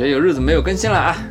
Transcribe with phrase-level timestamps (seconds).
[0.00, 1.16] 觉有日子没有更新了啊。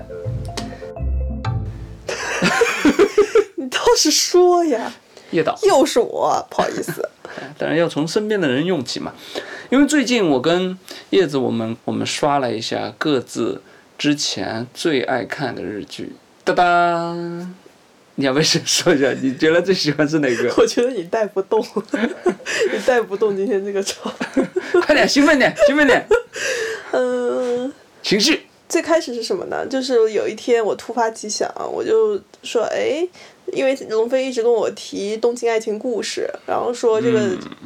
[3.55, 4.93] 你倒是说呀，
[5.31, 7.09] 叶导，又是我，不好意思。
[7.57, 9.13] 当然要从身边的人用起嘛。
[9.69, 10.77] 因为最近我跟
[11.09, 13.61] 叶子，我们我们刷了一下各自
[13.97, 17.15] 之前最爱看的日剧，哒哒。
[18.15, 19.11] 你要不要先说一下？
[19.21, 20.53] 你觉得最喜欢是哪个？
[20.57, 24.11] 我觉得你带不动，你带不动今天这个场。
[24.85, 26.05] 快点，兴奋点，兴奋点。
[26.91, 27.71] 嗯，
[28.03, 28.48] 情绪。
[28.69, 29.65] 最开始是什么呢？
[29.67, 33.05] 就是有一天我突发奇想，我就说，哎，
[33.47, 37.19] 因为龙飞一直跟我提《东京爱情故事》，然后说这个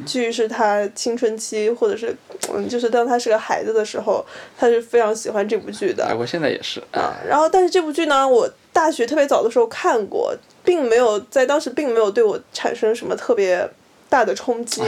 [0.06, 2.16] 剧是他青春期，或者是，
[2.50, 4.24] 嗯，就是当他是个孩子的时候，
[4.58, 6.06] 他是非常喜欢这部剧的。
[6.06, 7.14] 哎，我现在也是啊。
[7.28, 13.68] 然后，但是这部剧呢，我大学特别早的时候看过，并没有在当时并没有对我产生什么特别
[14.08, 14.80] 大的冲击。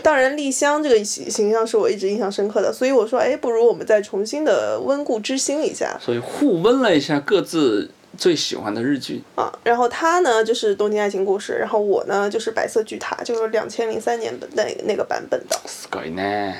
[0.00, 5.98] 当然，丽香这个形形象是我一直印象深刻的，所以我说，哎，不如我们再重新的温故知新一下。
[6.00, 9.52] 所以互温了一下各自最喜欢的日剧啊。
[9.64, 15.56] 然后他呢就是《东京爱情故事》，然后我呢就是《白色巨塔》，就是两千零三年的那那个版本的。
[15.66, 16.54] すごいね。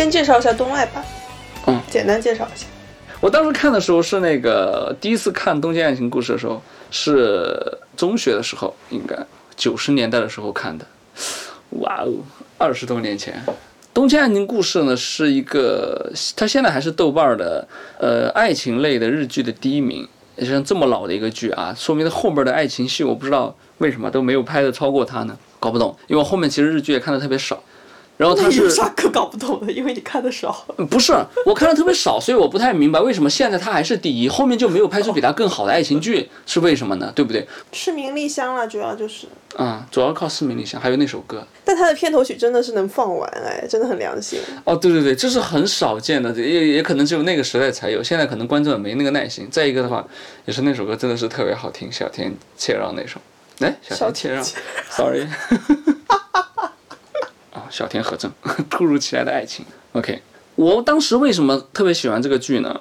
[0.00, 1.04] 先介绍一下东爱吧。
[1.66, 2.64] 嗯，简单介绍一下。
[3.20, 7.54] 我当时看的时候是那个第一次看《东京爱情故事》的时候，是
[7.98, 9.14] 中学的时候，应该
[9.56, 10.86] 九十年代的时候看的。
[11.80, 12.14] 哇哦，
[12.56, 13.42] 二十多年前，
[13.92, 17.68] 《东京爱情故事》呢是一个，它现在还是豆瓣儿的
[17.98, 20.08] 呃爱情类的日剧的第一名。
[20.38, 25.36] 像这么老的一个剧啊，说明它后面的爱情戏我不知道为什么都没有拍的超过它呢？
[25.58, 27.62] 搞不懂，因为我后面其实日剧也看的特别少。
[28.20, 29.72] 然后他是有啥可搞不懂的？
[29.72, 30.66] 因为你看的少。
[30.90, 31.14] 不是，
[31.46, 37.10] 我看的特别少，所以我不太明白为什么现在他还是第一，后面就没有拍出比他更好的爱情剧，是为什么呢？
[37.14, 37.48] 对不对？
[37.72, 39.26] 是名利香了，主要就是。
[39.56, 41.42] 啊、主要靠市民力香，还有那首歌。
[41.64, 44.38] 但他的片头曲真的是能放完，哎，真的很良心。
[44.64, 49.48] 哦，对对对，这是很少见的，也也可能只有那个时代才有，现在可能观众也没那个耐心。
[49.50, 50.06] 再一个的话，
[50.44, 53.18] 也是那首歌真的是特别好听，小田切让那首。
[53.60, 54.44] 哎，小田切让
[54.90, 55.26] ，sorry。
[57.70, 58.30] 小田和正，
[58.68, 59.64] 突如其来的爱情。
[59.92, 60.20] OK，
[60.56, 62.80] 我当时为什么特别喜欢这个剧呢？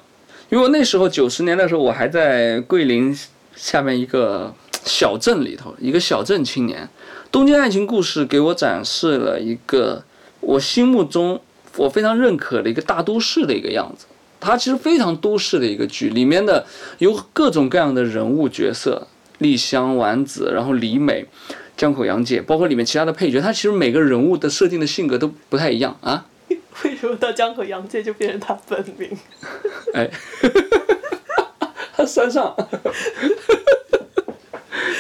[0.50, 3.18] 因为那时候九十年代的时候，我还在桂林
[3.56, 4.54] 下面一个
[4.84, 6.90] 小镇里头，一个小镇青年。
[7.32, 10.04] 东京爱情故事给我展示了一个
[10.40, 11.40] 我心目中
[11.78, 14.08] 我非常认可的一个大都市的一个样子。
[14.40, 16.66] 它其实非常都市的一个剧，里面的
[16.98, 19.06] 有各种各样的人物角色，
[19.40, 21.26] 丽香、丸子，然后李美、
[21.80, 26.26] 江口洋介，包括里面其他的配角，他其实每个人物的设定的性格都不太一样啊。
[26.84, 29.10] 为什么到江口洋介就变成他本名？
[29.96, 30.10] 哎，
[31.96, 32.54] 他山上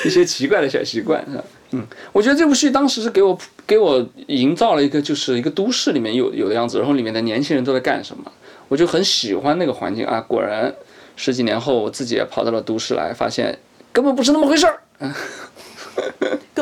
[0.05, 1.43] 一些奇怪的小习惯是吧？
[1.71, 3.37] 嗯，我觉得这部戏当时是给我
[3.67, 8.31] 给我营造了一个就是一个都市里面有有的样子，然后里面的年轻人都在干什么，
[8.69, 10.21] 我就很喜欢那个环境啊。
[10.21, 10.73] 果然
[11.17, 13.59] 十几年后，我自己也跑到了都市来，发现
[13.91, 14.79] 根本不是那么回事儿。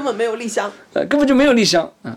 [0.08, 0.72] 根本没有丽香。
[0.94, 1.92] 呃，根本就没有丽香。
[2.04, 2.16] 嗯，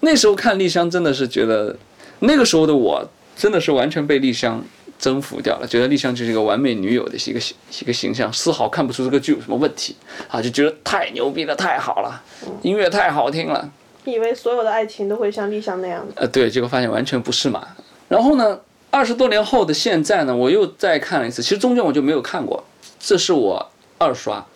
[0.00, 1.76] 那时候看丽香真的是觉得，
[2.20, 3.06] 那个时候的我
[3.36, 4.64] 真的是完全被丽香
[4.98, 9.94] 征服掉了，觉得丽香就是一个完美女友的一个形一个形象，丝毫看不出这个剧有什么问题
[10.28, 12.22] 啊，就觉得太牛逼了，太好了，
[12.62, 13.70] 音乐太好听了。
[14.04, 16.14] 以为所有的爱情都会像丽香那样子。
[16.16, 17.68] 呃，对，结果发现完全不是嘛。
[18.08, 18.58] 然后呢，
[18.90, 22.64] 二十多年后的现在呢，我又再看了一次，其实中间我就没有看过，
[22.98, 24.46] 这是我二刷，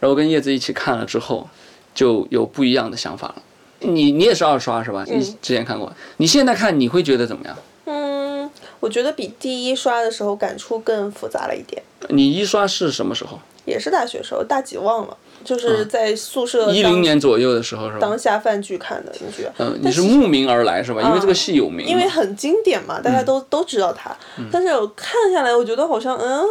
[0.00, 1.48] 然后跟叶子一起看了之后，
[1.96, 3.42] 就有不一样的想法了。
[3.80, 5.04] 你你也是二刷是吧？
[5.08, 7.56] 你之前看过，你现在看你会觉得怎么样？
[7.86, 8.48] 嗯，
[8.78, 11.82] 我觉得比第一刷的时候感触更复杂了一点。
[12.10, 13.40] 你一刷是什么时候？
[13.64, 17.98] 也是大学时候，大几忘了，就是在宿舍嗯一零年左右的时候是吧？
[18.00, 19.48] 当下饭剧看的那剧。
[19.58, 21.02] 嗯，你是慕名而来是吧？
[21.02, 21.90] 因为这个戏有名嘛。
[21.90, 24.16] 因为很经典嘛，大家都、都知道它。
[24.52, 26.44] 但是我看下来，我觉得好像嗯，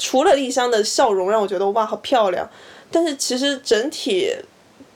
[0.00, 2.48] 除了丽香的笑容让我觉得哇好漂亮，
[2.90, 4.34] 但是其实整体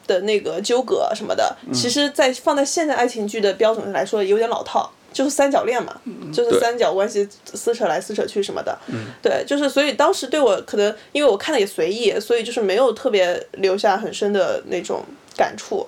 [0.06, 4.90] 的那个纠葛什么的，其实在放在现在爱情剧的标准来说有点老套。
[5.12, 5.94] 就是三角恋嘛，
[6.32, 8.74] 就是三角关系撕扯来撕扯去什么的，
[9.20, 15.04] 对，就是所以当时对我可能因为我看的也随意，所以就是没有特别留下很深的那种
[15.36, 15.86] 感触。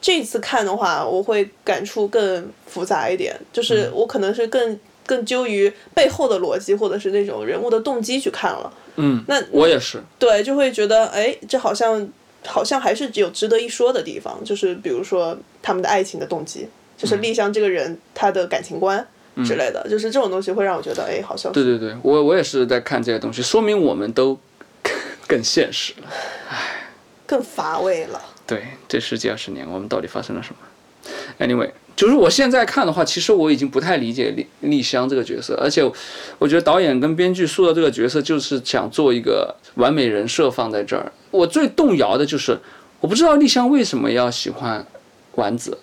[0.00, 8.72] 这次看的话，我会感触更复杂一点，就是我可能是更更纠于背后的逻辑，或者是那种人物的动机去看了。
[8.96, 10.02] 嗯，那我也是。
[10.18, 12.08] 对，就会觉得哎，这好像
[12.44, 19.06] 好像还是有值得一说的地方，就是比如说他们的爱情的动机，就是丽香这个人他的感情观
[19.44, 24.38] 之类的，就是这种东西会让我觉得哎，好像对对对，我我也是在看这些东西，说明我们都
[25.26, 26.08] 更现实了。
[27.26, 28.20] 更乏味了。
[28.46, 30.58] 对，这十几二十年我们到底发生了什么
[31.38, 35.82] ？Anyway，就是我现在看的话，其实我已经不太理解丽丽香这个角色，而且
[36.38, 41.12] 我觉得导演跟编剧塑造这个角色就是想做一个完美人设放在这儿。
[41.30, 42.58] 我最动摇的就是，
[43.00, 44.84] 我不知道丽香为什么要喜欢
[45.34, 45.78] 丸子，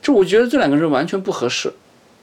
[0.00, 1.72] 就我觉得这两个人完全不合适，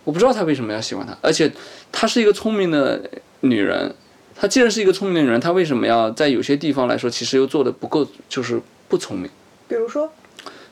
[0.04, 1.52] 我不知道她为什么要喜欢他，而且
[1.92, 3.02] 她是一个聪明的
[3.42, 3.94] 女人。
[4.36, 8.60] 她既然是一个聪明的女人，她为什么要在有些地方来说，其实又做的不够，就是
[8.90, 9.30] 不聪明？
[9.68, 10.12] 比如说，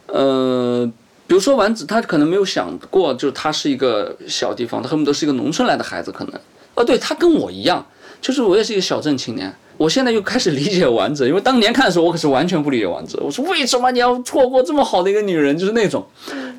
[0.08, 0.92] 呃，
[1.32, 6.34] 比如说丸子，他可能没有想过，就是他是一个小地方，他恨不得是一个农村来的孩子，可能。
[6.76, 7.88] 哦，对他跟我一样，
[8.20, 9.56] 就是我也是一个小镇青年。
[9.78, 13.18] 我现在又开始理解丸子，因为当年看的时候，我可是完全不理解丸子。
[13.22, 16.06] 我说为什么你要错过这么好的一个女人，就是那种。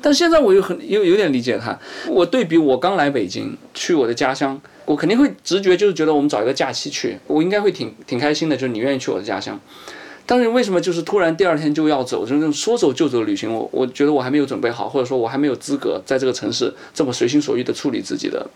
[0.01, 1.77] 但现在我又很又有点理解她。
[2.07, 9.59] 我对比我刚来北京，去我的家乡，我肯定会直觉就是觉得我们找一个假期去，我应该会挺挺开心的，就是你愿意去我的家乡。
[10.25, 13.53] 但是为什么就是突然第二天就要走，就是那种说走就走的旅行？
[13.53, 18.47] 我我觉得我还没有准备好，或者说我还没有资格在这个城市这么随心所欲的处理自己的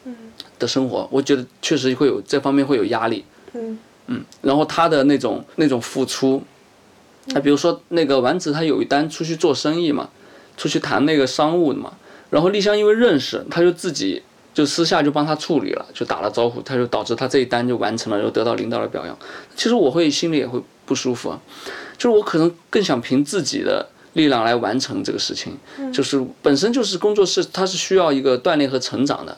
[0.58, 1.08] 的生活。
[1.12, 3.26] 我觉得确实会有这方面会有压力。
[3.54, 6.42] 嗯嗯，然后他的那种那种付出，
[7.34, 10.10] 他比如说那个丸子，他有一单出去做生意嘛，
[10.56, 11.92] 出去谈那个商务的嘛，
[12.30, 14.24] 然后丽香因为认识，他就自己
[14.58, 19.16] 就私下就帮他处理了，就打了招呼，他就导致他这一单就完成了，又得到领导的表扬。
[19.56, 21.40] 其实我会心里也会不舒服啊，
[21.96, 25.56] 就是我可能更想凭自己的力量来完成这个事情，
[25.94, 29.38] 就是本身就是工作室，它是需要一个锻炼和成长的，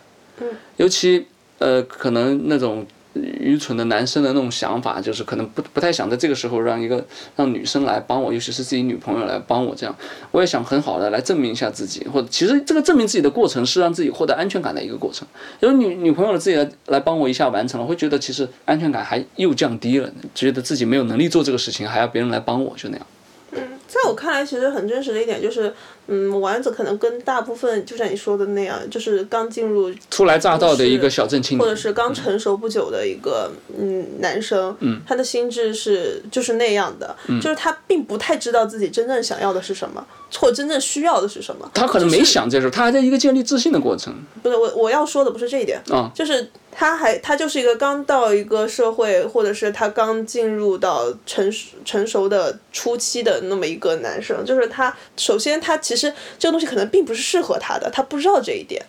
[0.78, 2.88] 尤其呃可能那种。
[3.13, 7.04] 愚蠢的男生的那种想法，就是可能不不太想在这个时候让一个
[7.36, 9.96] 让女生来帮我，尤其是自己女朋友来帮我这样。
[10.32, 15.28] 我也想很好的来证明一下自己，或者其实这个证明自己的过程是让自己获得安全感的一个过程。
[15.60, 23.06] 因为女女朋友自己来来帮我一下完成了，会觉得其实安全感还又降低了，觉得自己没有能力做这个事情，还要别人来帮我，就那样。
[23.51, 25.74] 嗯，在我看来，其实很真实的一点就是。
[26.12, 34.75] 嗯，丸子可能跟大部分就像你说的那样，就是刚进入初来乍到的一个小镇青年，或者是刚成熟不久的一个嗯男生，
[35.06, 40.03] 他的心智是就是那样的，就是他并不太知道自己真正想要的是什么，
[40.38, 41.70] 或真正需要的是什么。
[41.74, 44.12] 他可能没想这事，他还在一个建立自信的过程。
[44.42, 56.00] 不是我我要说的不是这一点啊，就是他还他就是一个刚到一个社会，或者是他刚进入到成熟成熟的初期的那么一个男生，就是他首先他其实。
[56.00, 58.82] 其实这个东西可能并不是适合他的，他不知道这一点。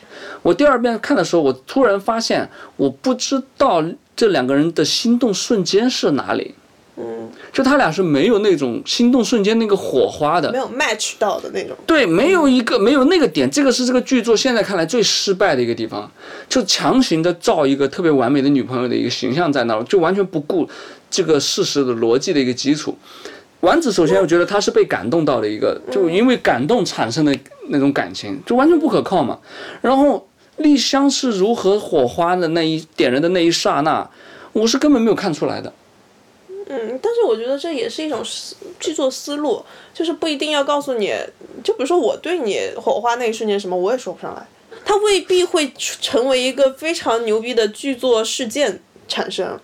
[0.42, 3.82] 我第二遍看的时候，我突然发现，我不知道
[4.14, 6.54] 这两个人的心动瞬间是哪里。
[7.00, 11.76] 嗯，就他俩是没有那种心动瞬间那个火花的，没有 match 到的那种。
[11.86, 16.10] 对，没有一个没有那个点，这个是这个剧作现在看来最失败的一个地方，
[16.48, 20.68] 就强行的造一个特别完美的女朋友的一个形象在那儿，就完全不顾
[21.10, 22.96] 这个事实的逻辑的一个基础。
[23.60, 27.36] 丸子首先，我觉得他是被感动到的一个，就因为感动产生的
[27.68, 29.38] 那种感情，就完全不可靠嘛。
[29.82, 30.26] 然后
[30.56, 34.08] 丽香是如何火花的那一点人的那一刹那，
[34.52, 35.70] 我是根本没有看出来的。
[36.72, 39.60] 嗯，但是我觉得这也是一种思剧作思路，
[39.92, 41.12] 就是不一定要告诉你，
[41.64, 44.46] 就比如说我对你火花那一瞬间什么，我也说不上来，
[44.84, 49.58] 它未必会成为一个非常牛逼的剧作事件产生。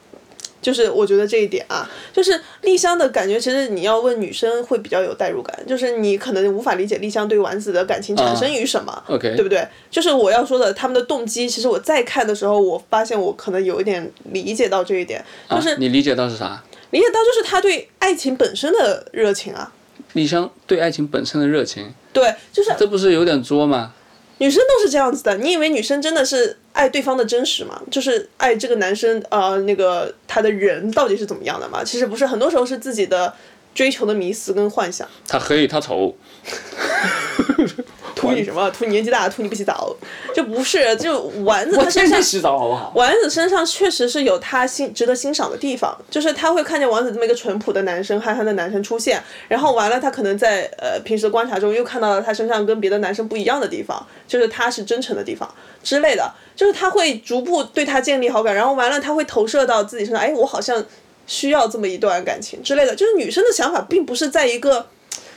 [0.62, 9.64] 就是我觉得这一点啊，就是丽香的感觉，其实你要问女生会比较有代入感，就是你可能无法理解丽香对丸子的感情产生于什么，OK，对不对？
[9.92, 16.60] 就是我要说的他们的动机，其实我在看的时候，我发现我可能有一点理解到这一点，就是你理解到是啥？
[16.90, 19.72] 理解到就是他对爱情本身的热情啊，
[20.12, 23.92] 李湘对爱情本身的热情，对，就是这不是有点作吗？
[24.38, 27.80] 女生都是这样子的，你以为女生真的是爱对方的真实吗？
[27.90, 31.82] 就是爱这个男生啊，那个他的人到底是怎么样的吗？
[31.82, 33.32] 其实不是，很多时候是自己的
[33.74, 35.08] 追求的迷思跟幻想。
[35.26, 36.14] 他黑，他丑。
[38.16, 38.68] 图你什么？
[38.70, 39.94] 图你年纪大，图你不洗澡，
[40.34, 42.92] 就不是就丸子他身上洗澡好不好？
[42.96, 55.48] 丸子身上确实是有他欣值得欣赏的地方，就是他会看见丸子这么一个淳朴的男生、憨憨的男生出现，然后完了他可能在呃平时的观察中又看到了他身上跟别的男生不一样的地方，就是他是真诚的地方
[55.82, 60.82] 之类的，就是他会逐步对他建立好感，然后完了他会投射到自己身上，哎，我好像
[61.26, 64.86] 需要这么一段感情之类的，就是女生的想法并不是在一个。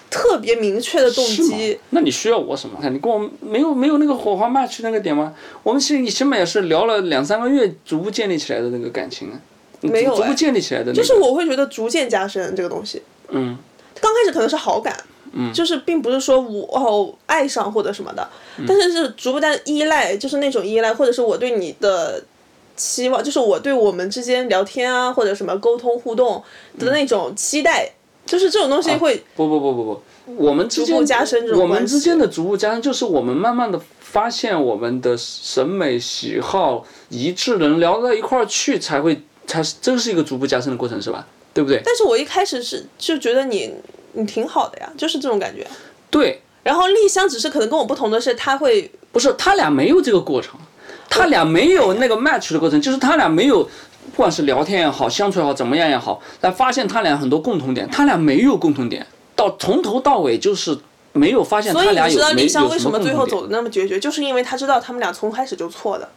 [0.10, 2.78] 特别明确的动机，那你需要我什么？
[2.90, 5.34] 你跟我没有没有那个火花 match 那个点吗？
[5.64, 9.40] 我们起起码也是聊了两三个月，逐步建立起来的那个感情啊，
[9.82, 10.92] 没有逐步建立起来的。
[10.92, 13.02] 就是我会觉得逐渐加深这个东西。
[13.30, 13.58] 嗯。
[14.02, 14.96] 刚开始可能是好感，
[15.34, 18.26] 嗯，就是并不是说我哦爱上或者什么的，
[18.66, 22.24] 但是是逐步在依赖，就是那种依赖，或者是我对你的
[22.78, 26.42] 期望，就是我对我们之间聊天啊或者什么沟通互动
[26.80, 27.92] 的那种期待。
[28.30, 30.04] 就是这种东西会不不不不不，
[30.36, 30.96] 我们之间
[31.58, 41.26] 我们之间的逐步加深，就是我们慢慢的发现我们的审美喜好一致，能聊到一块儿去，才会才是这是一个逐步加深的过程，是吧？
[41.56, 41.82] 对不对？
[41.84, 43.74] 但是我一开始是就觉得你
[44.14, 45.66] 你挺好的呀，就是这种感觉。
[46.12, 46.40] 对。
[46.62, 50.60] 然后丽香只是可能跟我不同的是，他会不是他俩没有这个过程，
[51.10, 53.68] 他俩没有那个 match 的过程，就是他俩没有。
[54.10, 60.78] 不管是聊天也好，相处也好，怎么样也好，但发现他俩很多共同点，他俩没有共同点，到从头到尾就是
[61.14, 66.10] 没有发现他俩有所以你知道丽香为什么最后走的那么决绝，就是因为他知道他们俩从开始就错的。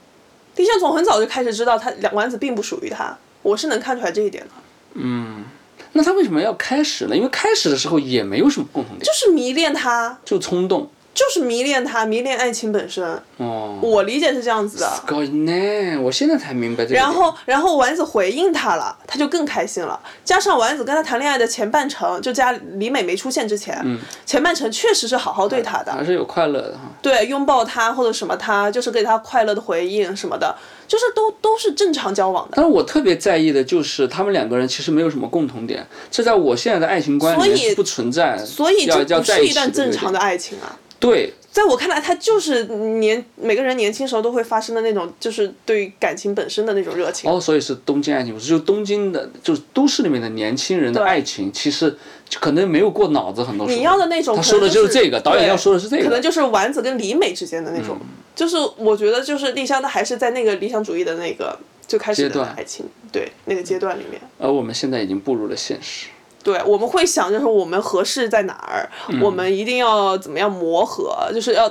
[0.56, 4.50] 丽香从很早就开始知道他两丸子并不属于他，我是能看出来这一点的。
[4.94, 5.44] 嗯，
[5.92, 7.16] 那他为什么要开始呢？
[7.16, 10.90] 因为开始的时候也没有什么共同点，就是迷恋他，就冲动。
[11.14, 13.04] 就是迷恋他，迷恋爱情本身。
[13.36, 14.90] 哦，我理解是这样子的。
[15.06, 16.94] 高呢，我现在才明白这个。
[16.94, 19.98] 然后，然后丸子回应他了，他就更开心了。
[20.24, 23.84] 加上丸子跟他谈恋爱的前半程，就加李美没出现之前，
[24.24, 26.90] 前半程确实是好好对他的，还是有快乐的哈。
[27.02, 30.56] 对，拥抱他或者什么，他就是给他快乐的回应什么的，
[30.88, 32.52] 就是都都是正常交往的。
[32.56, 38.38] 但是我特别在意的就是他们两个人其实没有什么共同点，这在我现在的爱情观里面是不存在。
[38.38, 40.78] 所以这不是一段正常的爱情啊。
[41.02, 42.62] 对，在我看来，他就是
[43.00, 47.28] 年每个人年轻时候都会发生的那种，就是对于感情本身的那种热情。
[47.28, 51.92] 哦，所以是东京爱情故事，就是东京的，就是都市里面的年轻人的爱情，其实
[52.40, 53.76] 可能没有过脑子，很多时候。
[53.76, 56.04] 你要的那种，他说的就是这个，导演要说的是这个。
[56.04, 58.06] 可能就是丸子跟李美之间的那种，嗯
[58.36, 64.18] 就是我觉得就是丽香，她还是在那个理想主义的那个最开始的爱情，对那个阶段里面。
[64.38, 66.06] 而我们现在已经步入了现实。
[66.42, 71.70] 对，我们会想，就是我们合适在哪儿，嗯我们一定要怎么样磨合，就是要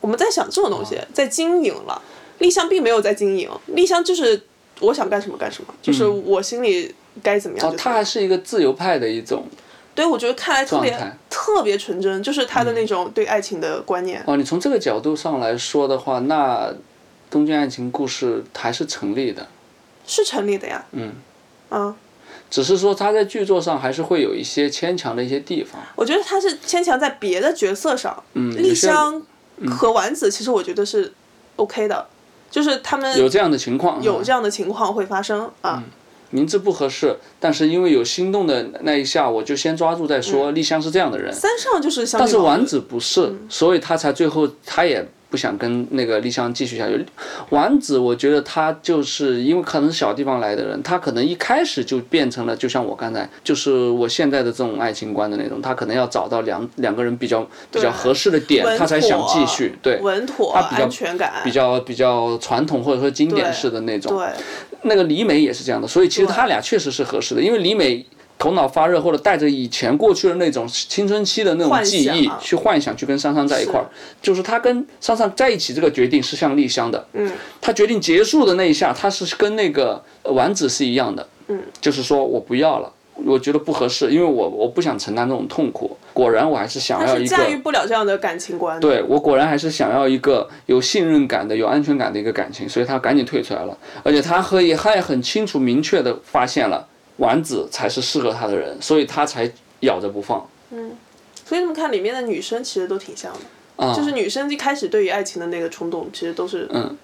[0.00, 2.00] 我们在想这种东哦西，在经营了。
[2.38, 4.42] 丽香并没有在经营，丽香就是
[4.80, 7.94] 我想干什么干什么，就是我心里该怎么样哦，就怎么样。
[7.94, 9.46] 他还是一个自由派的一种。
[9.94, 10.94] 对，我觉得看来特别
[11.30, 14.22] 特别纯真，就是他的那种对爱情的观念。
[14.26, 16.68] 哦，你从这个角度上来说的话，那
[17.30, 19.46] 《东京爱情故事》还是成立的。
[20.06, 20.84] 是成立的呀。
[20.92, 21.14] 嗯。
[21.70, 21.96] 啊，
[22.50, 25.80] 只是说他在剧作上还是会有一些牵强的一些地方。
[25.94, 28.22] 我觉得他是牵强在别的角色上。
[28.34, 29.22] 嗯，丽香
[29.68, 31.12] 和丸子其实我觉得是
[31.56, 32.06] OK 的，
[32.50, 34.00] 就是他们有这样的情况。
[34.00, 35.82] 嗯有这样的情况会发生啊。
[36.30, 40.50] 名字不合适，但是因为有心动的那一下，我就先抓住再说。
[40.50, 47.04] 丽香是这样的人，三上就是相但是丸子不是，所以他才最后他也不想跟那个丽香继续下去。
[47.50, 59.76] 丸子，我觉得他就是因为可能是小地方来的人，他可能一开始就变成了，就像我刚才就是我现在的这种爱情观的那种，他可能要找到两两个人比较比较合适的点，他才想继续。
[59.82, 64.16] 对，稳妥、他比较安全感，比较比较传统或者说经典式的那种。
[64.16, 64.28] 对
[64.82, 68.04] 那个李美也是这样的，所以其实他俩确实是合适的，因为李美
[68.38, 73.86] 头脑发热或者带着以前过去的那种青春期的那种记忆想去幻想去跟珊珊在一块儿，
[74.20, 82.92] 就是他跟珊珊在一起这个决定是像丽香的，嗯，他决定结束的那一下，他是跟那个呃丸子是一样的，嗯，就是说我不要了。
[83.24, 85.96] 我觉得不合适，因为我我不想承担这种痛苦。
[86.12, 88.78] 果然，我还是想要一个驾驭不了这样的感情观。
[88.78, 93.74] 对我果然还是想要一个有信任感的、有安全感的一个感情，所以他赶紧退出来了。
[94.02, 96.86] 而且他和也他也很清楚、明确的发现了
[97.16, 99.50] 丸子才是适合他的人，所以他才
[99.80, 100.46] 咬着不放。
[100.70, 100.92] 嗯
[101.44, 103.40] 所以你们看，里面的女生其实都挺像的，
[103.76, 106.96] 啊、就是女生一开始对于爱情的那个冲动，其实都是嗯，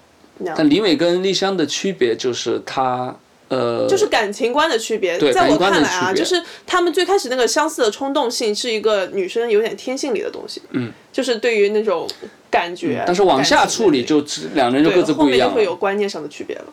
[0.57, 3.15] 但李美跟丽香的区别就是她，
[3.47, 12.09] 呃，就是感情观的区别，在我看来啊，就是他们最开始那个相似的冲动性是一个女生有点天性里的东西，嗯，就是对于那种
[12.51, 15.77] 感觉，但是往下处理就只两人就各自不一样后面就会有。
[15.77, 16.65] 观念上的区别了。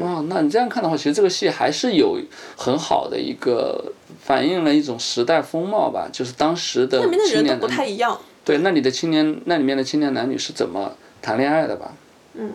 [0.00, 2.18] 哇，那你这样看的话，其实这个戏还是有
[2.56, 8.18] 很好的一个反映了一种时代风貌吧，就是当时的那里面的人都不太一样。
[8.44, 11.92] 对，那里的青年，那里面的青年男女是怎么谈恋爱的吧？
[12.34, 12.52] 嗯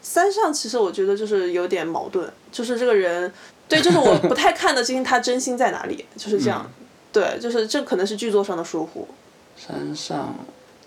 [0.00, 3.30] 三上其实我觉得就是有点矛盾，就是这个人，
[3.68, 6.64] 对，就是我不太看得清他真心在哪里，就是这样。
[6.64, 9.08] 嗯对，就是这可能是剧作上的疏忽。
[9.56, 10.34] 山上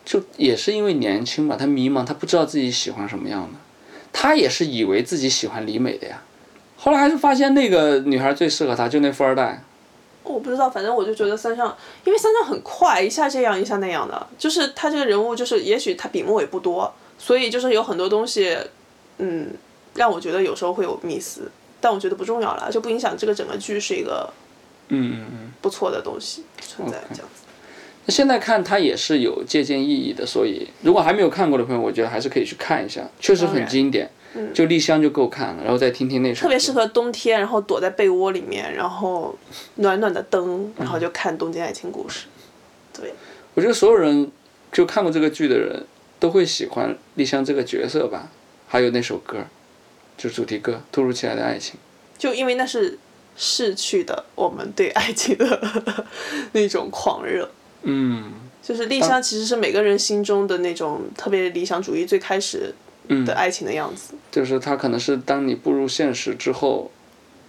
[0.05, 3.59] 就也是因为年轻吧，他迷茫，他不知道自己喜欢什么样的，
[4.13, 6.21] 他也是以为自己喜欢李美的呀，
[6.77, 9.63] 后来还是发现那个女孩最适合他，就那富二代。
[10.23, 18.55] 我不知道，反正我就觉得三上，因为三上很快，一下这样一下那样的，就是他这个人物，就是也许他笔墨也不多，所以就是有很多东西，
[19.17, 19.49] 嗯，
[19.95, 24.31] 让我觉得有时候会有迷思，但我觉得不重要了，就不影响这个整个剧是一个
[24.89, 25.51] 嗯嗯嗯。
[25.61, 27.40] 不错的东西存在这样子。
[27.40, 27.40] 那
[28.11, 34.09] 现在看它也是有借鉴意义的，所以如果还没有看过的朋友，我觉得还是可以去看一下，确实很经典。
[34.53, 36.43] 就丽香就够看了，然后再听听那首。
[36.43, 39.37] 特别适合冬天，然后躲在被窝里面，然后
[39.75, 42.27] 暖暖的灯，然后就看《东京爱情故事》。
[42.97, 43.13] 对，
[43.55, 44.31] 我觉得所有人
[44.71, 45.85] 就看过这个剧的人
[46.17, 48.29] 都会喜欢丽香这个角色吧，
[48.69, 49.39] 还有那首歌，
[50.17, 51.75] 就是主题歌《突如其来的爱情》。
[52.17, 52.97] 就因为那是
[53.35, 55.61] 逝去的我们对爱情的
[56.53, 57.51] 那种狂热。
[57.82, 62.74] 嗯就是丽香其实是每个人心中的那种特别理想主义最开始
[63.08, 64.14] 嗯的，爱情的样子。
[64.32, 66.90] 就是它可能是当你步入现实之后，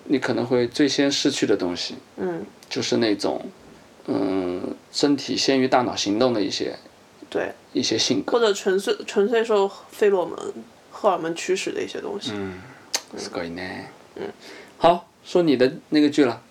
[0.06, 3.44] 你可能会最先失去的东西，嗯，就是那种
[4.06, 6.78] 嗯身体先于大脑行动的一些
[7.30, 8.34] 对，一些性格。
[8.34, 10.38] 或者纯粹纯粹受费洛蒙、
[10.92, 12.32] 荷尔蒙驱使的一些东西。
[12.34, 12.54] 嗯，
[13.18, 13.86] すごいね。
[14.16, 14.32] 嗯，
[14.78, 16.42] 好，说你的那个剧了。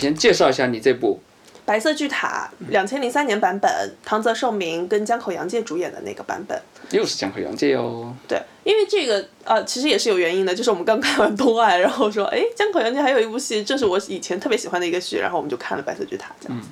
[0.00, 1.20] 先介绍一下你这部。
[1.66, 3.70] 白色巨塔，两千零三年版本，
[4.04, 6.60] 唐泽寿明跟江口洋介主演的那个版本。
[6.90, 8.12] 又是江口洋介哦。
[8.26, 16.68] 对，因为这个呃，其实也是有原因的，就是我们刚看完《东爱》，然后说，哎，江口洋介还有一部戏，正是我以前特别喜欢的一个剧，然后我们就看了《白色巨塔》这样子。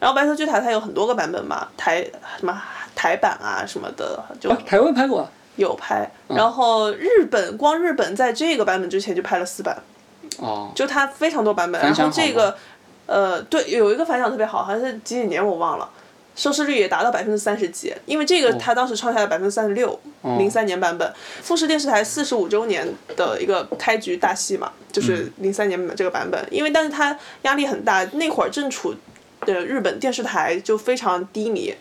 [0.00, 2.02] 然后《白色巨塔》它有很多个版本嘛，台
[2.40, 2.60] 什么
[2.96, 5.30] 台版啊什么的，就台湾拍过。
[5.54, 9.80] 有拍，然后日本光日本在这个版本之前就拍了四版。
[10.38, 10.70] 哦。
[10.74, 12.56] 就它非常多版本，然后这个。
[13.08, 15.88] 呃，对，有一个反响特别好，好像是几几年我忘了，
[16.34, 21.08] 收视率也达到百分之三十几，因为这个它当时创下了百分之三十六，零三年版本，
[21.40, 22.84] 富士电视台四十五周年
[23.16, 28.92] 的一个开局大戏嘛，就是零三年这个版本，因为但是它压力很大，那会儿正处
[29.42, 31.72] 的日本电视台就非常低迷，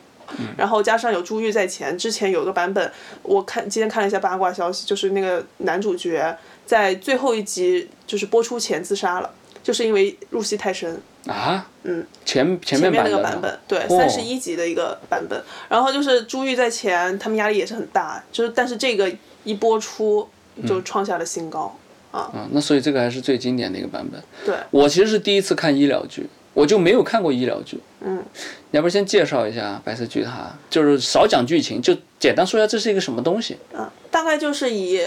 [0.55, 2.91] 然后加上有珠玉在前，之前有个版本，
[3.23, 9.29] 我看今天看了一下八卦消息，就是那个男主角在最后一集就是播出前自杀了，
[9.63, 11.01] 就是因为入戏太深。
[11.27, 19.11] 啊，嗯，前前面那个版本，对，三十一集的一个版本，然后就是朱玉在前，他们压力也是很大，就是但是这个
[19.43, 20.29] 一播出
[20.67, 21.75] 就创下了新高，
[22.11, 24.21] 啊，嗯，那所以这个还是最经典的一个版本。
[24.45, 27.79] 对，我其实是第一次看医疗剧，我就没有看过医疗剧。
[28.01, 28.23] 嗯，
[28.69, 30.31] 你要不先介绍一下《白色巨塔》，
[30.69, 33.57] 就是少讲剧情，就简单说一下这是一个什么东西。
[33.73, 35.01] 嗯，大概就是以。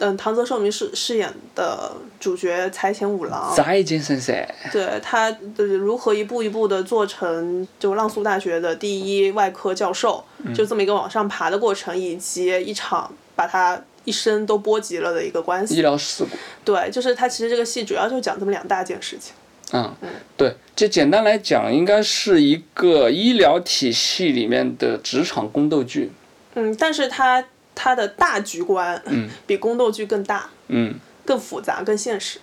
[0.00, 4.34] 嗯，唐泽寿明饰饰演的主角财前五郎，财前先生，
[4.70, 15.74] 对他的如何一步一步的做成就浪速大学的第一外科教授，就这么一个往上爬的过程，以及一场把他一生都波及了的一个关系。
[15.74, 16.30] 医疗事故。
[16.64, 19.34] 对，就是他其实这个戏主要就讲这么两大件事情。
[19.72, 19.92] 嗯，
[20.36, 26.12] 对，就简单来讲，应该是一个医疗体系里面的职场宫斗剧。
[26.54, 27.44] 嗯，但是他。
[27.80, 30.92] 它的大局观，嗯，比宫斗剧更大，嗯，
[31.24, 32.40] 更复杂，更现实。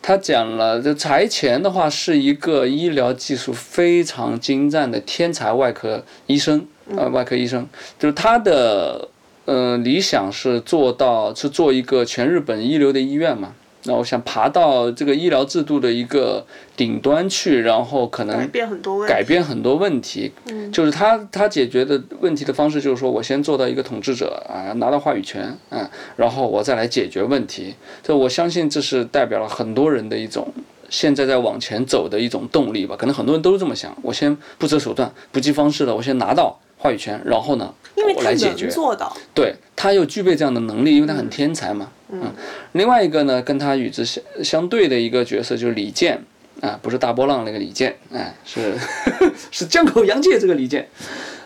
[0.00, 9.08] 他讲了，这财前的话是一个医疗技术非常精湛的天才外科医生，呃，外科医生，就是他的，
[9.44, 13.52] 呃，理想是做到是做一个全日本一流的医院嘛。
[13.88, 16.46] 那我想爬到这个医疗制度的一个
[16.76, 19.12] 顶端去，然后可能改变很多问题。
[19.12, 20.30] 改变很多问题，
[20.70, 27.74] 就是他他解决的问题的方式，就是说我先做到一个统治者啊，拿到话语权啊，然后我再来解决问题。
[28.02, 30.46] 这我相信这是代表了很多人的一种
[30.90, 32.94] 现在在往前走的一种动力吧。
[32.94, 37.74] 可能很多人都是这么想，我先不择手段、不计方式的，我先拿到话语权，然后呢，
[38.16, 38.68] 我来解决。
[38.68, 39.14] 做到。
[39.34, 41.90] 对他又具备这样的能力，因为他很天才嘛。
[42.10, 42.32] 嗯，
[42.72, 46.22] 另外一个呢，跟他与之相相对的一个角色就是李健，
[46.62, 48.74] 啊，不是大波浪那个李健，哎，是
[49.50, 50.88] 是江口洋介这个李健，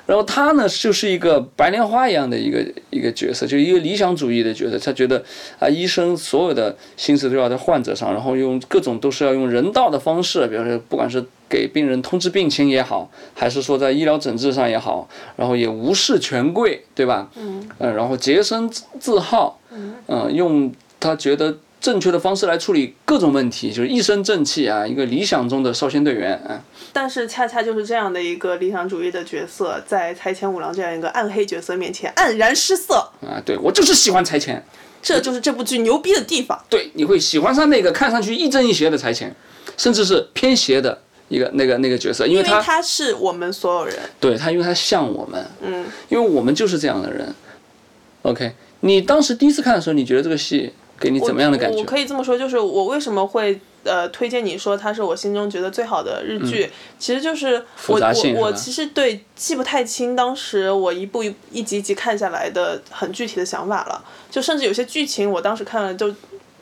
[0.06, 5.24] 然后他呢就是一个白莲花一样的一个一个角色，就一个理想主义的角色，他觉得
[5.58, 17.28] 啊，医生所有的心思都要在患者上，然后用各种都是要用人道的方式，比如说不管是给病人通知病情也好，还是说在医疗诊治上也好，然后也无视权贵，对吧？
[17.36, 19.60] 嗯，然后洁身自好。
[20.08, 26.62] 嗯，用他觉得正确的方式来处理各种问题，就是一身正气啊，一个理想中的少先队员啊。
[26.94, 33.40] 但是恰恰就是这样的一个理想主义的角色，在财前五郎这样一个暗黑角色面前黯然失色啊！
[33.44, 34.62] 对我就是喜欢财前，
[35.02, 36.58] 这就是这部剧牛逼的地方。
[36.68, 39.34] 对，你会喜欢上那个看上去亦正亦邪的财前，
[39.78, 41.00] 甚至是偏邪的
[41.32, 43.96] 一个那个那个角色，因为他他是我们所有人。
[44.20, 47.34] 对他，因为他像我们，嗯，因为我们就是这样的人。
[48.22, 48.52] OK。
[48.84, 51.78] 你当时第一次看的时候，你觉得这个戏给你怎么样的感觉？
[51.78, 56.68] 我可以这么说，就是我为什么会呃推荐你说它是我心中觉得最好的日剧，
[56.98, 66.12] 其实就是我我我其实对记不太清当时我一部一一集一集看下来的很具体的想法了，就甚至有些剧情我当时看了就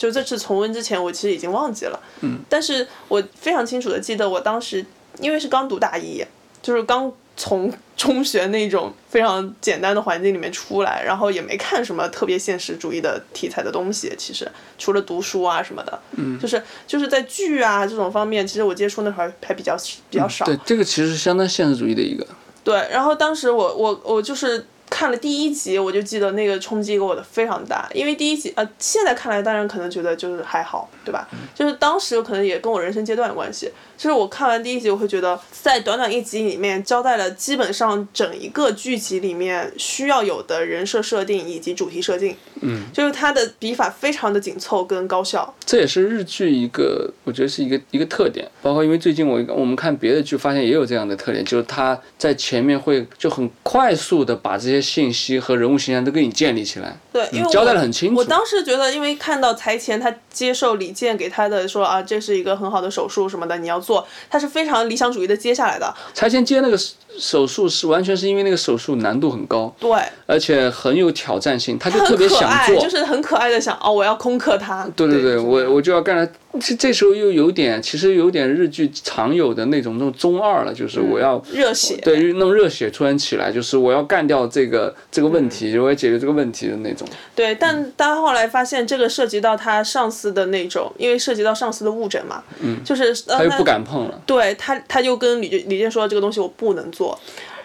[0.01, 4.85] 就这次重温之前我其实已经忘记了，嗯，但是我非常清楚的记得我当时
[5.21, 6.25] 因为是刚读大一，
[6.63, 7.13] 就是刚。
[7.37, 14.13] 从中学那种非常简单的环境里面出来，然后也没看什么特别现实主义的题材的东西。
[14.19, 19.75] 其实除了读书啊什么的，嗯，就是就是在剧啊这种方面，其实我接触那会儿还比较
[20.11, 20.45] 比较少。
[20.45, 22.27] 对，这个其实是相当现实主义的一个。
[22.63, 24.67] 对，然后当时我我我就是。
[24.91, 31.27] 看了第一集，我就记得那个冲击给我的非常大，因为第一集呃，现在看来当然可能觉得就是还好，对吧？
[31.55, 33.73] 就是当时可能也跟我人生阶段有关系。
[34.01, 42.35] 就是我看完第一集，我会觉得在短短一集里面交代了基本上整一个剧集里面需要有的人设设定以及主题设定。
[42.63, 45.55] 嗯，就是它的笔法非常的紧凑跟高效。
[45.65, 48.47] 这也是日剧一个，我觉得是一个一个特点。
[48.61, 54.81] 包括因为最近我我们看别的剧，发现也有这样的特点，就是它在前面会就很快速的把这些。
[54.91, 58.17] 信息和人物形象都给你建立起来，对，因为我交代的很清楚。
[58.17, 63.90] 我当时觉得，因为看到财前他接受李健给他的说啊，这是一个很好的手术什么的，你要做，
[64.29, 65.95] 他是非常理想主义的接下来的。
[66.13, 66.79] 才先接那个
[67.19, 69.91] 手术是完全是因为那个手术难度很高，对，
[70.27, 72.81] 而且很有挑战性，他就特别想做。
[72.81, 74.89] 就是很可爱的想哦，我要攻克他。
[74.97, 76.29] 对对对，我我就要干了。
[76.61, 81.97] 这这时候又有点，其实有点日剧常有的那种那种中二了，就是我要、热血。
[82.03, 87.07] 对弄热血突然起来，就是我要干掉这个这个问题，我要解决这个问题的那种。
[87.37, 94.21] 对，但他后来发现这个涉及到他上司的那种，因为涉及到上司的误诊嘛，嗯，就是呃他又不敢碰了。
[94.27, 97.00] 对他，他就跟李健李健说这个东西我不能做。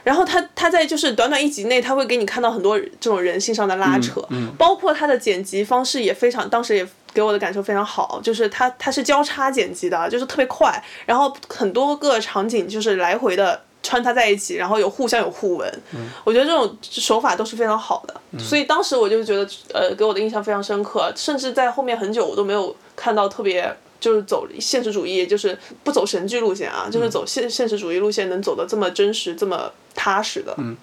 [0.04, 4.22] 然后他他在就是短短一集内，他会给你看到很多这种人性上的拉扯，
[4.56, 15.82] 包括他的剪辑方式也非常，当时也给我的感受非常好，就是他他是交叉剪辑的，就是特别快，然后很多个场景就是来回的穿插在一起，然后有互相有互文，
[16.24, 23.76] 我觉得这种手法都是非常好的，所以当时我就觉得呃给我的印象非常深刻，甚至在后面很久我都没有看到特别。
[24.00, 30.54] 就是走现实主义，就是不走神剧路线啊，就是走现现实主义路线，能走的这么真实、这么踏实的。
[30.58, 30.76] 嗯，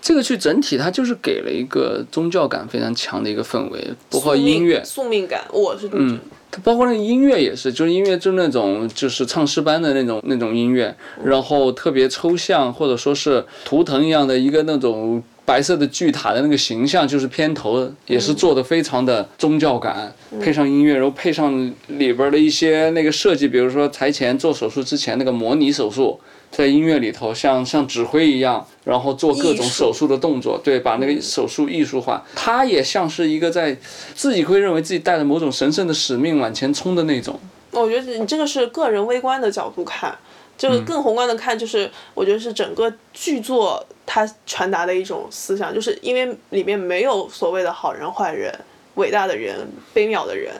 [0.00, 6.20] 这个剧整体它就是给了一个宗教感非常强的一个氛围，包括音乐，宿命感，我是这么觉得。
[6.54, 10.94] 它包括那个音乐也是，就是音乐就那种就是唱诗班的那种那种音乐，
[11.24, 15.22] 然后特别抽象或者说是图腾一样的一个那种
[15.52, 20.10] 白色的巨塔的那个形象，就是片头也是做的非常的宗教感，
[20.40, 26.18] 配上音乐，然后配上里边的一些那个设计，比如说台前做手术之前那个模拟手术。
[26.50, 32.22] 在音乐里头，像像指挥一样，然后做各种手术的动作，对，把那个手术艺术化。
[32.34, 33.76] 他也像是一个在
[34.14, 37.38] 自己会认为自己带着某种神圣的使命往前冲的那种。
[37.70, 40.14] 我觉得你这个是个人微观的角度看，
[40.56, 48.52] 就是更宏观的看，就是我觉得是整个剧作它传达的一种思想，就是因为里面没有所谓的好人坏人。
[48.96, 49.58] 伟大的人，
[49.94, 50.52] 卑渺的人，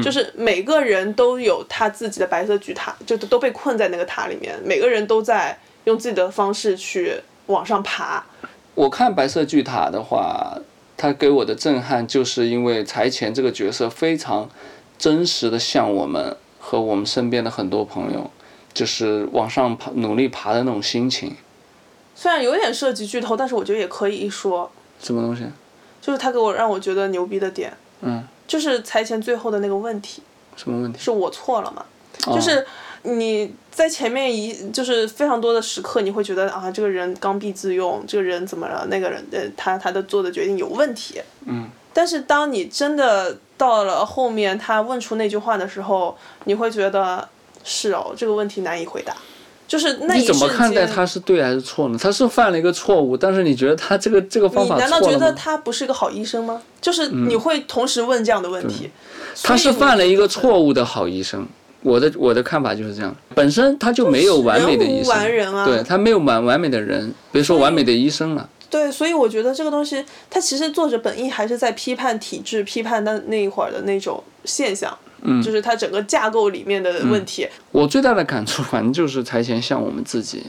[0.00, 8.24] 就是每个人都有他自己的白色巨塔，就都被困在那个塔里面，每个人都在用自己的方式去往上爬。
[8.76, 10.56] 我看白色巨塔的话，
[10.96, 14.48] 它给我的震撼就是因为财前这个角色非常
[14.96, 18.30] 真实的像我们和我们身边的很多朋友，
[18.72, 21.36] 就是往上爬、努力爬的那种心情。
[22.14, 25.44] 虽然有点涉及剧透，但是我觉得也可以一说，什么东西？
[26.00, 30.22] 就是他给我让我觉得牛逼的点，嗯，就是财前最后的那个问题，
[30.56, 30.98] 什么问题？
[30.98, 31.84] 是我错了嘛？
[32.26, 32.66] 哦就是
[33.02, 38.86] 你在前面一就是非常多的时刻，你会觉得啊，这个人刚愎自用，这个人怎么了？
[38.90, 41.20] 那个人呃，他他的做的决定有问题。
[41.46, 41.68] 嗯。
[41.92, 47.26] 但是当你真的到了后面，他问出那句话的时候，你会觉得
[47.64, 49.14] 是哦，这个问题难以回答。
[49.68, 51.98] 就是那你怎么看待他是对还是错呢？
[52.02, 55.16] 他是犯了一个错误，但是你觉得他这个这个方法你难道觉？
[55.16, 56.60] 得他不是一个好医生吗？
[56.80, 58.90] 就是你会同时问这样的问题。
[59.42, 61.46] 他是犯了一个错误的好医生。
[61.82, 68.46] 我的我的看法就是这样，本身他就没有完美的医生，完人啊对他没有完完美的人，别说完美的医生了。
[68.68, 77.46] 对，所以我觉得这个东西，他其实作者本意还是在批判体制，批判那那一会儿的那种现象，嗯，就是它整个架构里面的问题。
[77.72, 80.42] 我最大的感触，反正就是财前像我们自己，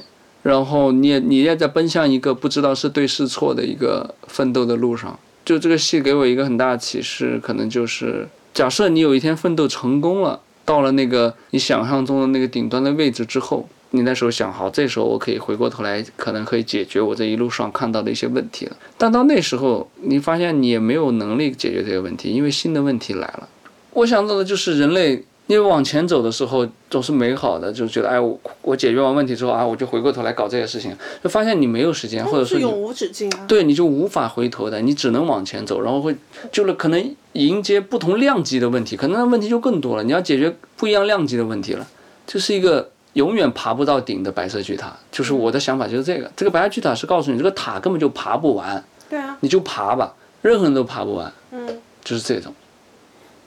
[0.44, 5.20] 然后你也你也在奔向一个不知道是对是错的一个奋斗的路上。
[5.44, 18.78] 就这个戏给我一个很大的启示，可能就是假设你有一天奋斗成功了，到了那个你想象中的那个顶端的位置之后，你那时候想好，这时候我可以回过头来，可能可以解决我这一路上看到的一些问题了。
[18.98, 23.50] 但到那时候，你发现你也没有能力解决这些问题，因为新的问题来了。
[23.94, 33.46] 我想到的就是人类，因为往前走的时候总是美好的，就觉得哎，我我解决完问题之后啊，我就回过头来搞这些事情，就发现你没有时间，或者说永无止境啊！
[33.48, 36.16] 对你就无法回头的，你只能往前走，然后会
[36.52, 41.86] 就是可能迎接不同量级的问题，可能那问题就更多了，你要解决不一样量级的问题了，
[42.26, 44.96] 这是一个永远爬不到顶的白色巨塔。
[45.12, 51.68] 就是我的想法就是这个，这个白色巨塔是告诉你这个塔根本就爬不完，对啊，你就爬吧，任何人都爬不完，嗯，
[52.06, 52.54] 就是这种。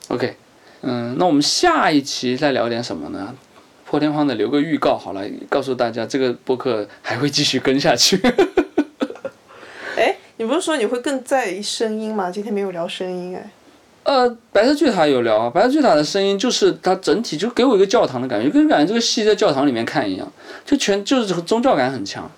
[0.09, 0.37] OK，
[0.83, 3.35] 嗯，那我们下一期再聊点什么呢？
[3.87, 8.21] 破天荒的留个预告好了，告诉大家这个播客还会继续跟下去。
[9.97, 12.31] 哎，你不是说你会更在意声音吗？
[12.31, 13.51] 今天没有聊声音哎。
[14.03, 20.31] 呃，白色巨塔有聊啊，白色巨塔的声音就是它整体就给我一个教堂的感觉，跟感觉这个戏在教堂里面看一样，
[20.67, 22.31] 就全就是这个宗教感很强。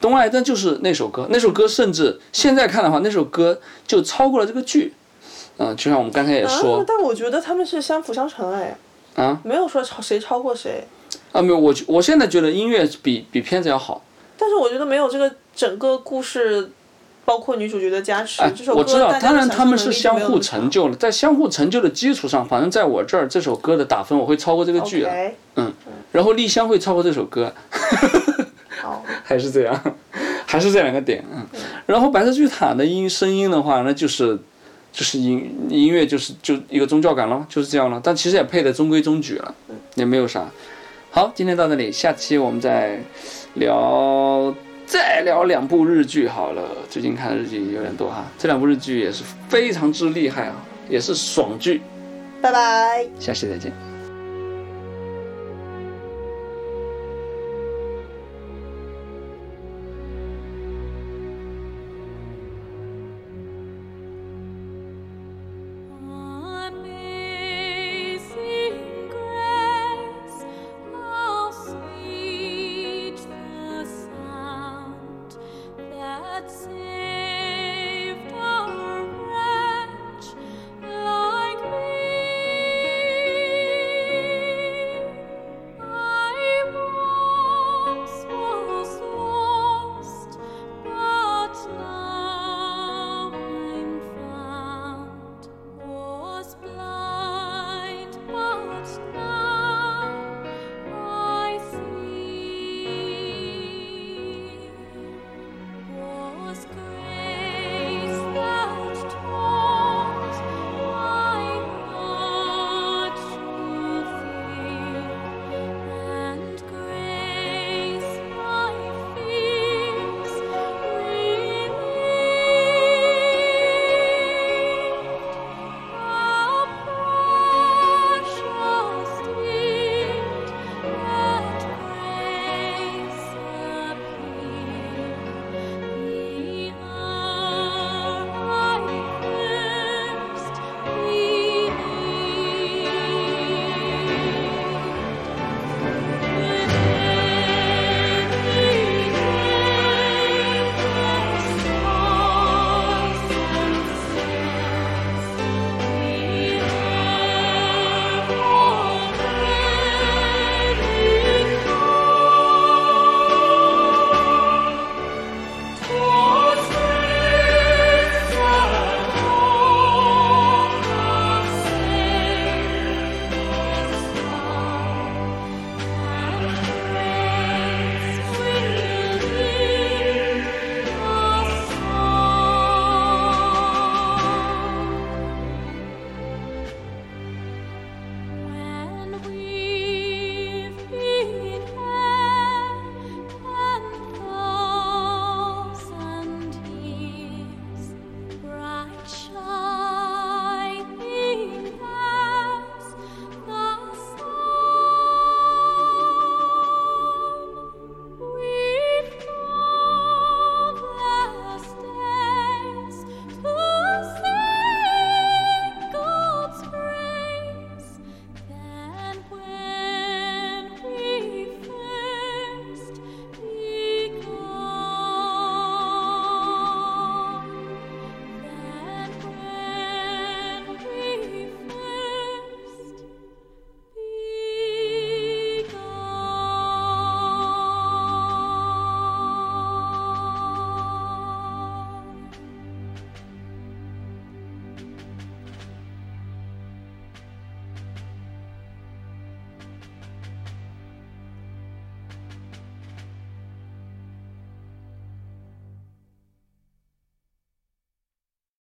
[0.00, 4.92] 东爱，但就是那首歌，那首歌甚至现在看的话，那首歌就超过了这个剧。
[5.56, 8.76] 嗯、就像我们刚才也说啊，但我觉得他们是相辅相成哎，
[9.14, 10.84] 啊没有说超谁超过谁。
[11.32, 14.02] 啊，没有，我我现在觉得音乐比比片子要好。
[14.36, 16.70] 但是我觉得没有这个整个故事
[17.24, 18.42] 包括女主角的加持。
[18.42, 25.14] 哎这首，歌我知道，当然他们是相互成就了，在相互成就的基础上，反正在我这儿这首歌的打分我会超过这个剧啊
[25.54, 25.72] ，OK，
[26.12, 27.52] 然后丽香会超过这首歌，
[28.82, 29.82] 好， 还是这样，
[30.46, 31.46] 还是这两个点，嗯。
[31.86, 34.38] 然后白色巨塔的音声音的话，那就是
[34.94, 38.00] 就是音音乐就是就一个宗教感咯，就是这样了。
[38.02, 39.54] 但其实也配的中规中矩了，
[39.96, 40.46] 也没有啥。
[41.10, 43.00] 好，今天到这里，下期我们再
[43.54, 44.54] 聊
[44.86, 46.62] 再聊两部日剧好了。
[46.88, 50.54] 最近看的日剧有点多哈，这两部日剧也是非常之厉害啊，
[50.88, 51.82] 也是爽剧。
[52.40, 53.04] 拜拜。
[53.18, 53.93] 下期再见。